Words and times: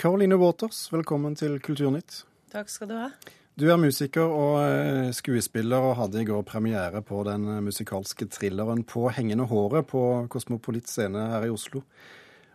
Caroline 0.00 0.38
Waters, 0.40 0.86
velkommen 0.88 1.34
til 1.36 1.58
Kulturnytt. 1.60 2.22
Takk 2.48 2.70
skal 2.72 2.88
du 2.88 2.94
ha. 2.96 3.10
Du 3.60 3.66
er 3.68 3.76
musiker 3.76 4.32
og 4.32 4.54
eh, 4.62 5.10
skuespiller 5.12 5.90
og 5.90 5.98
hadde 5.98 6.22
i 6.22 6.24
går 6.24 6.40
premiere 6.48 7.02
på 7.04 7.18
den 7.28 7.44
musikalske 7.66 8.24
thrilleren 8.32 8.80
'På 8.80 9.10
hengende 9.12 9.44
håret' 9.44 9.84
på 9.90 10.24
Kosmopolit 10.32 10.88
scene 10.88 11.26
her 11.34 11.44
i 11.44 11.50
Oslo. 11.52 11.82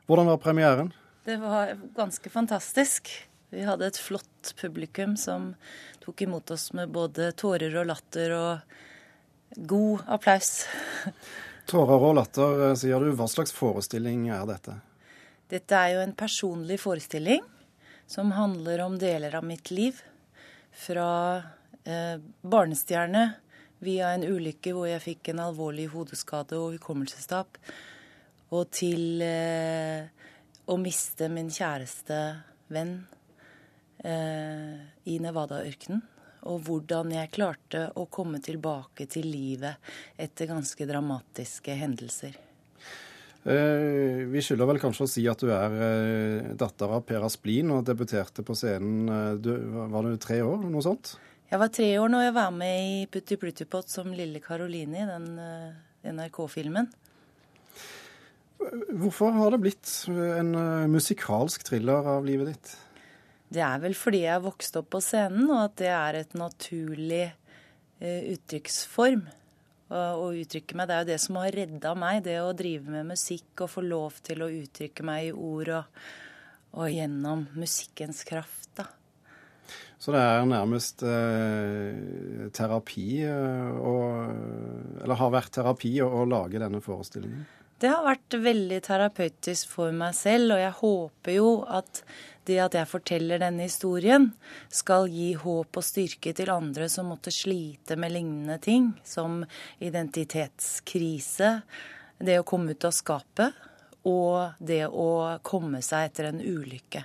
Hvordan 0.07 0.25
var 0.25 0.41
premieren? 0.41 0.89
Det 1.25 1.37
var 1.37 1.77
ganske 1.93 2.29
fantastisk. 2.33 3.13
Vi 3.53 3.61
hadde 3.61 3.91
et 3.93 4.01
flott 4.01 4.55
publikum 4.57 5.13
som 5.15 5.53
tok 6.01 6.25
imot 6.25 6.49
oss 6.49 6.73
med 6.73 6.89
både 6.89 7.29
tårer 7.37 7.77
og 7.77 7.85
latter 7.85 8.33
og 8.33 9.61
god 9.69 10.01
applaus. 10.17 10.65
Tårer 11.69 12.09
og 12.09 12.17
latter, 12.23 12.71
eh, 12.71 12.75
sier 12.75 12.97
du. 12.97 13.13
Hva 13.13 13.29
slags 13.29 13.53
forestilling 13.53 14.31
er 14.33 14.49
dette? 14.49 14.81
Dette 15.51 15.77
er 15.77 15.93
jo 15.93 16.01
en 16.01 16.15
personlig 16.17 16.79
forestilling 16.81 17.43
som 18.09 18.31
handler 18.33 18.81
om 18.85 18.97
deler 18.99 19.35
av 19.37 19.45
mitt 19.45 19.71
liv. 19.71 19.99
Fra 20.75 21.37
eh, 21.83 22.17
barnestjerne 22.41 23.27
via 23.85 24.13
en 24.15 24.25
ulykke 24.25 24.73
hvor 24.73 24.89
jeg 24.89 25.03
fikk 25.03 25.31
en 25.31 25.43
alvorlig 25.45 25.87
hodeskade 25.93 26.57
og 26.57 26.77
hukommelsestap, 26.77 27.59
og 28.55 28.71
til 28.73 29.21
eh, 29.21 30.07
å 30.65 30.77
miste 30.81 31.29
min 31.29 31.51
kjæreste 31.53 32.19
venn 32.73 32.97
eh, 34.01 34.81
i 35.05 35.19
Nevada-ørkenen. 35.21 36.01
Og 36.45 36.59
hvordan 36.67 37.09
jeg 37.09 37.31
klarte 37.33 37.87
å 37.97 38.05
komme 38.05 38.37
tilbake 38.43 39.07
til 39.09 39.25
livet 39.31 39.81
etter 40.21 40.51
ganske 40.51 40.85
dramatiske 40.85 41.73
hendelser. 41.79 42.37
Eh, 43.45 44.23
vi 44.25 44.41
skylder 44.41 44.65
vel 44.65 44.79
kanskje 44.81 45.05
å 45.05 45.09
si 45.09 45.21
at 45.29 45.43
du 45.45 45.51
er 45.53 45.73
eh, 45.85 46.47
datter 46.57 46.89
av 46.95 47.03
Per 47.05 47.27
Asplin 47.27 47.69
og 47.75 47.83
debuterte 47.85 48.41
på 48.41 48.55
scenen 48.57 49.05
eh, 49.05 49.35
du, 49.37 49.51
Var 49.91 50.07
du 50.07 50.15
tre 50.17 50.39
år, 50.41 50.63
noe 50.65 50.81
sånt? 50.81 51.11
Jeg 51.51 51.61
var 51.61 51.69
tre 51.69 51.91
år 52.01 52.09
når 52.09 52.23
jeg 52.25 52.35
var 52.39 52.55
med 52.55 52.87
i 52.87 53.03
Putti 53.13 53.37
Pluttipott 53.37 53.93
som 53.93 54.09
lille 54.17 54.41
Karoline 54.41 55.03
i 55.03 55.05
den 55.11 55.27
NRK-filmen. 56.15 56.89
Hvorfor 58.97 59.37
har 59.37 59.53
det 59.53 59.61
blitt 59.61 59.93
en 60.09 60.49
musikalsk 60.89 61.67
thriller 61.67 62.09
av 62.15 62.25
livet 62.25 62.49
ditt? 62.49 62.73
Det 63.53 63.61
er 63.61 63.77
vel 63.83 63.93
fordi 63.93 64.23
jeg 64.23 64.41
vokste 64.41 64.81
opp 64.81 64.89
på 64.95 65.03
scenen, 65.05 65.45
og 65.51 65.67
at 65.67 65.77
det 65.83 65.91
er 65.93 66.17
et 66.23 66.33
naturlig 66.39 67.27
uttrykksform 68.01 69.27
å 69.93 70.31
uttrykke 70.33 70.77
meg. 70.77 70.87
Det 70.89 70.95
er 70.95 71.03
jo 71.03 71.09
det 71.11 71.21
som 71.21 71.39
har 71.39 71.53
redda 71.53 71.95
meg, 71.99 72.23
det 72.25 72.39
å 72.41 72.53
drive 72.57 72.93
med 72.93 73.11
musikk 73.13 73.65
og 73.65 73.73
få 73.75 73.85
lov 73.85 74.21
til 74.25 74.41
å 74.41 74.51
uttrykke 74.51 75.05
meg 75.05 75.29
i 75.29 75.33
ord 75.33 75.73
og, 75.77 75.99
og 76.79 76.93
gjennom 76.93 77.45
musikkens 77.57 78.23
kraft. 78.27 78.71
da. 78.77 78.87
Så 80.01 80.13
det 80.13 80.21
er 80.21 80.47
nærmest 80.49 81.01
eh, 81.07 82.49
terapi 82.53 83.05
eh, 83.25 83.77
Eller 85.01 85.17
har 85.17 85.31
vært 85.33 85.53
terapi 85.55 85.95
å, 86.03 86.09
å 86.21 86.25
lage 86.29 86.61
denne 86.61 86.81
forestillingen? 86.83 87.45
Det 87.81 87.91
har 87.91 88.05
vært 88.05 88.37
veldig 88.39 88.77
terapeutisk 88.85 89.73
for 89.73 89.95
meg 89.95 90.15
selv, 90.15 90.55
og 90.55 90.61
jeg 90.61 90.75
håper 90.79 91.35
jo 91.35 91.49
at 91.67 92.01
det 92.45 92.59
at 92.61 92.75
jeg 92.77 92.87
forteller 92.87 93.41
denne 93.41 93.65
historien, 93.65 94.29
skal 94.69 95.09
gi 95.11 95.33
håp 95.41 95.79
og 95.79 95.85
styrke 95.85 96.31
til 96.37 96.51
andre 96.53 96.87
som 96.91 97.09
måtte 97.09 97.33
slite 97.33 97.97
med 97.99 98.13
lignende 98.13 98.59
ting, 98.63 98.91
som 99.03 99.41
identitetskrise, 99.83 101.51
det 102.21 102.39
å 102.39 102.47
komme 102.47 102.77
ut 102.77 102.87
av 102.87 102.93
skapet 102.95 103.63
og 104.05 104.61
det 104.61 104.85
å 104.87 105.09
komme 105.43 105.81
seg 105.83 106.11
etter 106.11 106.29
en 106.29 106.39
ulykke. 106.39 107.01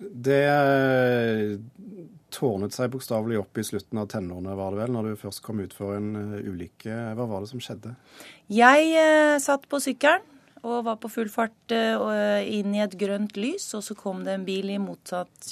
Det 0.00 0.42
tårnet 2.36 2.76
seg 2.76 2.92
bokstavelig 2.92 3.40
opp 3.40 3.58
i 3.58 3.64
slutten 3.64 4.00
av 4.02 4.08
tenårene, 4.12 4.56
var 4.58 4.74
det 4.74 4.82
vel, 4.82 4.94
når 4.94 5.10
du 5.10 5.20
først 5.20 5.42
kom 5.44 5.62
ut 5.62 5.74
for 5.76 5.96
en 5.96 6.12
eh, 6.20 6.46
ulykke. 6.46 6.96
Hva 7.16 7.28
var 7.28 7.44
det 7.44 7.50
som 7.52 7.62
skjedde? 7.62 7.94
Jeg 8.52 8.90
eh, 9.00 9.36
satt 9.42 9.66
på 9.70 9.80
sykkelen 9.82 10.34
og 10.66 10.82
var 10.86 10.98
på 10.98 11.10
full 11.12 11.30
fart 11.30 11.74
eh, 11.74 12.42
inn 12.58 12.74
i 12.74 12.82
et 12.84 12.96
grønt 12.98 13.36
lys, 13.38 13.68
og 13.78 13.84
så 13.86 13.96
kom 13.98 14.24
det 14.26 14.34
en 14.34 14.46
bil 14.46 14.72
motsatt, 14.82 15.50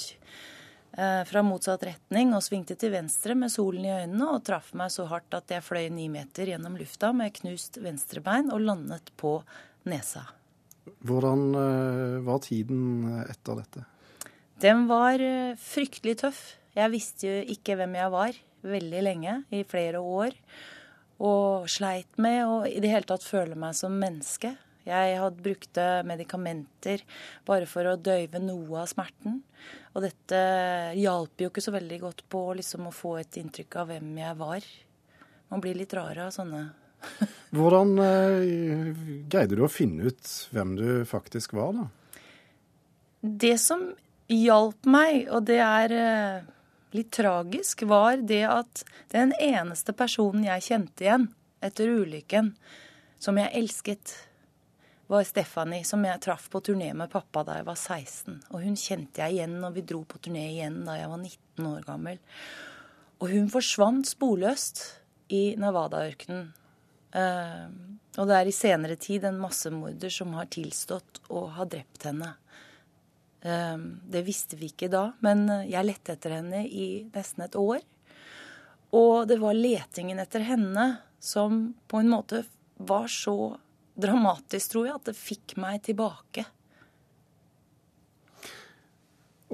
eh, 0.97 1.21
fra 1.29 1.43
motsatt 1.45 1.85
retning 1.87 2.33
og 2.35 2.43
svingte 2.43 2.77
til 2.79 2.93
venstre 2.95 3.37
med 3.37 3.53
solen 3.53 3.87
i 3.87 3.93
øynene 3.93 4.31
og 4.33 4.43
traff 4.47 4.73
meg 4.77 4.91
så 4.93 5.07
hardt 5.11 5.37
at 5.37 5.55
jeg 5.55 5.65
fløy 5.65 5.87
ni 5.93 6.09
meter 6.11 6.51
gjennom 6.51 6.75
lufta 6.79 7.13
med 7.15 7.33
knust 7.39 7.79
venstrebein 7.83 8.51
og 8.51 8.65
landet 8.65 9.13
på 9.17 9.37
nesa. 9.89 10.25
Hvordan 11.05 11.47
var 12.25 12.41
tiden 12.45 13.23
etter 13.23 13.57
dette? 13.57 13.85
Den 14.61 14.85
var 14.89 15.21
fryktelig 15.57 16.19
tøff. 16.21 16.43
Jeg 16.75 16.91
visste 16.91 17.29
jo 17.29 17.55
ikke 17.55 17.77
hvem 17.79 17.95
jeg 17.97 18.11
var 18.13 18.39
veldig 18.65 19.01
lenge, 19.05 19.39
i 19.53 19.63
flere 19.67 20.01
år. 20.01 20.35
Og 21.23 21.69
sleit 21.71 22.19
med 22.19 22.41
å 22.43 22.61
i 22.67 22.81
det 22.83 22.91
hele 22.91 23.07
tatt 23.07 23.23
føle 23.23 23.55
meg 23.59 23.77
som 23.77 23.95
menneske. 23.95 24.51
Jeg 24.85 25.17
hadde 25.17 25.41
brukte 25.41 25.83
medikamenter 26.05 27.01
bare 27.47 27.65
for 27.69 27.87
å 27.89 27.97
døyve 27.97 28.41
noe 28.43 28.83
av 28.83 28.89
smerten. 28.91 29.39
Og 29.95 30.03
dette 30.05 30.39
hjalp 30.99 31.41
jo 31.41 31.49
ikke 31.49 31.63
så 31.63 31.73
veldig 31.73 32.01
godt 32.03 32.25
på 32.29 32.41
liksom, 32.59 32.89
å 32.89 32.93
få 32.93 33.15
et 33.23 33.39
inntrykk 33.41 33.79
av 33.81 33.93
hvem 33.93 34.11
jeg 34.21 34.37
var. 34.41 34.67
Man 35.49 35.63
blir 35.63 35.77
litt 35.79 35.95
rar 35.95 36.19
av 36.27 36.33
sånne 36.35 36.67
Hvordan 37.55 37.99
eh, 38.01 38.93
greide 39.29 39.57
du 39.57 39.65
å 39.65 39.69
finne 39.69 40.09
ut 40.09 40.29
hvem 40.53 40.73
du 40.79 40.87
faktisk 41.05 41.53
var, 41.53 41.75
da? 41.77 41.85
Det 43.21 43.55
som 43.61 43.87
hjalp 44.31 44.89
meg, 44.89 45.27
og 45.29 45.45
det 45.49 45.59
er 45.61 45.93
eh, 45.93 46.54
litt 46.95 47.11
tragisk, 47.15 47.85
var 47.89 48.21
det 48.23 48.43
at 48.49 48.85
den 49.13 49.33
eneste 49.41 49.93
personen 49.97 50.47
jeg 50.47 50.65
kjente 50.69 51.05
igjen 51.05 51.27
etter 51.65 51.91
ulykken, 52.01 52.53
som 53.19 53.37
jeg 53.39 53.53
elsket, 53.57 54.15
var 55.07 55.25
Stephanie, 55.27 55.85
som 55.85 56.01
jeg 56.05 56.21
traff 56.23 56.47
på 56.49 56.61
turné 56.65 56.89
med 56.97 57.11
pappa 57.13 57.43
da 57.45 57.59
jeg 57.59 57.67
var 57.67 57.77
16. 57.77 58.39
Og 58.49 58.63
hun 58.63 58.77
kjente 58.79 59.21
jeg 59.21 59.37
igjen 59.37 59.59
når 59.61 59.75
vi 59.75 59.83
dro 59.85 60.01
på 60.07 60.17
turné 60.17 60.47
igjen 60.55 60.79
da 60.87 60.97
jeg 60.97 61.11
var 61.11 61.21
19 61.21 61.67
år 61.69 61.83
gammel. 61.85 62.21
Og 63.21 63.29
hun 63.31 63.51
forsvant 63.53 64.09
sporløst 64.09 64.81
i 65.33 65.43
Nevada-ørkenen. 65.61 66.49
Uh, 67.15 67.69
og 68.19 68.27
det 68.27 68.39
er 68.39 68.49
i 68.49 68.55
senere 68.55 68.97
tid 68.99 69.23
en 69.27 69.37
massemorder 69.39 70.11
som 70.11 70.33
har 70.35 70.49
tilstått 70.51 71.21
å 71.31 71.45
ha 71.55 71.67
drept 71.69 72.09
henne. 72.09 72.33
Ehm, 73.45 73.99
det 74.09 74.23
visste 74.25 74.57
vi 74.57 74.71
ikke 74.71 74.89
da, 74.89 75.11
men 75.25 75.45
jeg 75.69 75.85
lette 75.85 76.15
etter 76.15 76.39
henne 76.39 76.63
i 76.65 77.05
nesten 77.13 77.45
et 77.45 77.57
år. 77.59 77.83
Og 78.95 79.27
det 79.29 79.37
var 79.41 79.57
letingen 79.57 80.21
etter 80.23 80.45
henne 80.47 80.87
som 81.19 81.73
på 81.87 82.01
en 82.01 82.09
måte 82.09 82.43
var 82.77 83.07
så 83.11 83.55
dramatisk, 83.95 84.71
tror 84.71 84.87
jeg, 84.87 84.97
at 84.99 85.09
det 85.11 85.17
fikk 85.17 85.55
meg 85.61 85.83
tilbake. 85.85 86.45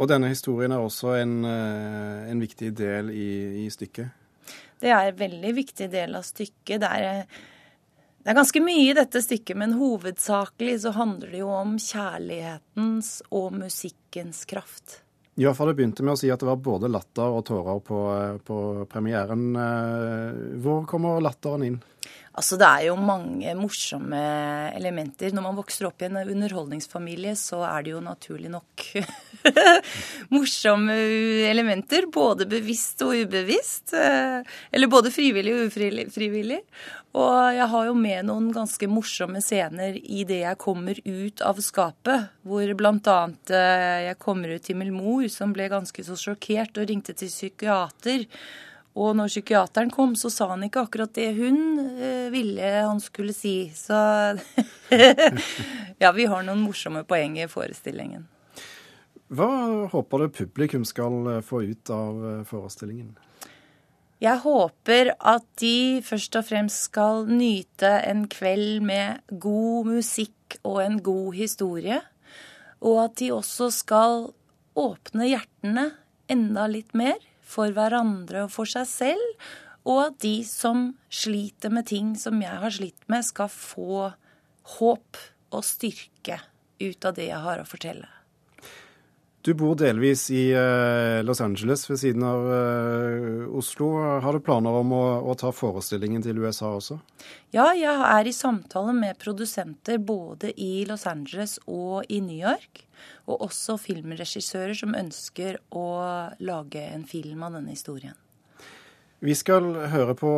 Og 0.01 0.07
denne 0.09 0.31
historien 0.31 0.71
er 0.73 0.81
også 0.81 1.13
en, 1.19 1.43
eh, 1.45 2.31
en 2.31 2.41
viktig 2.41 2.71
del 2.77 3.11
i, 3.13 3.65
i, 3.65 3.69
stykket? 3.69 4.09
Det 4.81 4.89
er 4.89 5.11
en 5.11 5.19
veldig 5.19 5.51
viktig 5.53 5.89
del 5.91 6.15
av 6.17 6.25
stykket. 6.25 6.81
Det 6.81 6.89
er 6.89 7.25
det 8.21 8.29
er 8.29 8.37
ganske 8.37 8.61
mye 8.61 8.89
i 8.91 8.97
dette 8.97 9.21
stykket, 9.23 9.57
men 9.57 9.77
hovedsakelig 9.79 10.81
så 10.83 10.91
handler 10.93 11.31
det 11.33 11.39
jo 11.41 11.53
om 11.55 11.77
kjærlighetens 11.81 13.15
og 13.33 13.55
musikkens 13.57 14.43
kraft. 14.49 14.99
Ja, 15.39 15.53
for 15.57 15.69
det 15.69 15.79
begynte 15.79 16.03
med 16.05 16.13
å 16.13 16.19
si 16.19 16.29
at 16.29 16.41
det 16.43 16.49
var 16.49 16.59
både 16.61 16.91
latter 16.91 17.33
og 17.33 17.45
tårer 17.47 17.79
på, 17.87 17.99
på 18.45 18.57
premieren. 18.91 19.47
Eh, 19.57 20.41
hvor 20.61 20.83
kommer 20.89 21.23
latteren 21.23 21.65
inn? 21.65 21.79
Altså, 22.31 22.55
Det 22.55 22.67
er 22.67 22.85
jo 22.87 22.95
mange 22.95 23.53
morsomme 23.59 24.19
elementer. 24.77 25.33
Når 25.35 25.43
man 25.43 25.57
vokser 25.57 25.89
opp 25.89 25.99
i 25.99 26.07
en 26.07 26.21
underholdningsfamilie, 26.21 27.33
så 27.35 27.59
er 27.67 27.83
det 27.83 27.91
jo 27.91 27.99
naturlig 28.05 28.51
nok 28.53 28.85
morsomme 30.35 30.95
elementer. 31.49 32.07
Både 32.07 32.47
bevisst 32.47 33.03
og 33.03 33.17
ubevisst. 33.19 33.91
Eh, 33.99 34.47
eller 34.71 34.91
både 34.91 35.11
frivillig 35.11 35.57
og 35.57 35.67
ufrivillig. 35.73 36.61
Og 37.19 37.35
jeg 37.57 37.67
har 37.73 37.87
jo 37.89 37.99
med 37.99 38.29
noen 38.29 38.47
ganske 38.55 38.87
morsomme 38.87 39.43
scener 39.43 39.99
i 39.99 40.23
det 40.23 40.45
jeg 40.45 40.61
kommer 40.63 41.03
ut 41.03 41.43
av 41.43 41.59
skapet. 41.59 42.31
Hvor 42.47 42.75
bl.a. 42.79 43.19
Eh, 43.51 43.99
jeg 44.07 44.19
kommer 44.23 44.55
ut 44.55 44.69
til 44.69 44.79
min 44.79 44.95
mor, 44.95 45.27
som 45.27 45.51
ble 45.51 45.67
ganske 45.71 46.07
så 46.07 46.15
sjokkert 46.15 46.79
og 46.79 46.87
ringte 46.87 47.17
til 47.17 47.27
psykiater. 47.27 48.29
Og 48.99 49.15
når 49.15 49.29
psykiateren 49.31 49.91
kom, 49.93 50.17
så 50.19 50.29
sa 50.33 50.49
han 50.51 50.65
ikke 50.67 50.83
akkurat 50.83 51.13
det 51.15 51.29
hun 51.37 51.61
eh, 51.95 52.27
ville 52.33 52.73
han 52.75 52.99
skulle 52.99 53.33
si. 53.35 53.71
Så 53.75 53.95
ja, 56.03 56.11
vi 56.11 56.27
har 56.27 56.43
noen 56.43 56.63
morsomme 56.65 57.05
poeng 57.07 57.37
i 57.39 57.47
forestillingen. 57.51 58.27
Hva 59.31 59.47
håper 59.93 60.25
du 60.25 60.33
publikum 60.41 60.83
skal 60.87 61.37
eh, 61.37 61.43
få 61.45 61.63
ut 61.71 61.93
av 61.95 62.25
eh, 62.27 62.41
forestillingen? 62.49 63.15
Jeg 64.21 64.43
håper 64.43 65.15
at 65.17 65.47
de 65.63 66.01
først 66.05 66.35
og 66.37 66.45
fremst 66.45 66.91
skal 66.91 67.23
nyte 67.31 67.95
en 68.05 68.27
kveld 68.29 68.83
med 68.85 69.23
god 69.31 69.87
musikk 69.95 70.59
og 70.67 70.83
en 70.83 70.99
god 71.01 71.39
historie. 71.39 72.03
Og 72.83 73.05
at 73.07 73.17
de 73.23 73.31
også 73.33 73.71
skal 73.73 74.27
åpne 74.77 75.31
hjertene 75.31 75.87
enda 76.31 76.67
litt 76.69 76.93
mer 76.93 77.17
for 77.51 77.73
hverandre 77.75 78.45
og 78.45 78.53
for 78.53 78.69
seg 78.69 78.87
selv, 78.89 79.49
og 79.81 79.99
at 80.05 80.17
de 80.23 80.35
som 80.45 80.91
sliter 81.09 81.73
med 81.73 81.89
ting 81.89 82.13
som 82.19 82.37
jeg 82.43 82.63
har 82.63 82.73
slitt 82.73 83.07
med, 83.11 83.25
skal 83.25 83.49
få 83.51 84.11
håp 84.77 85.21
og 85.51 85.63
styrke 85.65 86.37
ut 86.81 87.05
av 87.07 87.17
det 87.17 87.27
jeg 87.31 87.41
har 87.43 87.61
å 87.61 87.67
fortelle. 87.67 88.07
Du 89.41 89.53
bor 89.57 89.73
delvis 89.73 90.27
i 90.29 90.51
uh, 90.53 91.23
Los 91.25 91.39
Angeles 91.41 91.87
ved 91.89 91.97
siden 91.97 92.21
av 92.23 92.43
uh, 92.45 93.57
Oslo. 93.57 93.87
Har 94.21 94.37
du 94.37 94.43
planer 94.45 94.75
om 94.83 94.93
å, 94.93 95.05
å, 95.25 95.33
ta 95.33 95.49
forestillingen 95.49 96.21
til 96.21 96.37
USA 96.43 96.69
også? 96.75 96.99
Ja, 97.49 97.71
jeg 97.73 97.89
er 97.89 98.29
i 98.29 98.33
samtale 98.37 98.93
med 98.93 99.17
produsenter 99.21 99.97
både 99.97 100.53
i 100.61 100.85
Los 100.85 101.07
Angeles 101.09 101.57
og 101.65 102.05
i 102.13 102.21
New 102.21 102.37
York. 102.37 102.83
Og 103.25 103.47
også 103.47 103.79
filmregissører 103.81 104.77
som 104.77 104.93
ønsker 104.93 105.57
å 105.73 105.87
lage 106.37 106.85
en 106.91 107.07
film 107.09 107.41
av 107.41 107.57
denne 107.57 107.73
historien. 107.73 108.13
Vi 109.25 109.33
skal 109.37 109.73
høre 109.89 110.13
på 110.17 110.29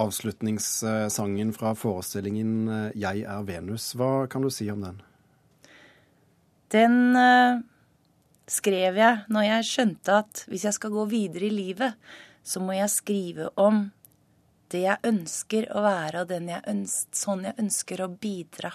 avslutningssangen 0.00 1.52
fra 1.56 1.76
forestillingen 1.76 2.68
eh, 2.68 2.90
'Jeg 2.96 3.28
er 3.28 3.44
Venus'. 3.48 3.92
Hva 3.96 4.28
kan 4.32 4.44
du 4.44 4.50
si 4.52 4.68
om 4.72 4.80
den? 4.84 5.00
Den 6.72 7.16
skrev 8.50 8.98
jeg 8.98 9.26
når 9.32 9.46
jeg 9.48 9.68
skjønte 9.68 10.16
at 10.22 10.44
hvis 10.50 10.66
jeg 10.68 10.76
skal 10.76 10.94
gå 10.94 11.04
videre 11.10 11.48
i 11.48 11.54
livet, 11.54 11.96
så 12.46 12.62
må 12.62 12.76
jeg 12.76 12.92
skrive 12.92 13.50
om 13.58 13.88
det 14.70 14.82
jeg 14.82 15.02
ønsker 15.06 15.68
å 15.74 15.82
være, 15.84 16.24
og 16.24 16.32
jeg 16.34 16.62
ønsker, 16.70 17.18
sånn 17.18 17.46
jeg 17.46 17.58
ønsker 17.62 18.02
å 18.02 18.10
bidra. 18.10 18.72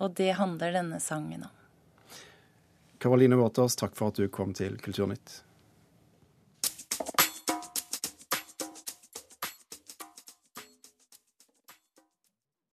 Og 0.00 0.12
det 0.16 0.34
handler 0.36 0.76
denne 0.76 1.00
sangen 1.00 1.46
om. 1.48 1.52
Karoline 3.00 3.36
Waters, 3.36 3.76
takk 3.76 3.96
for 3.96 4.12
at 4.12 4.20
du 4.20 4.28
kom 4.32 4.54
til 4.56 4.78
Kulturnytt. 4.80 5.42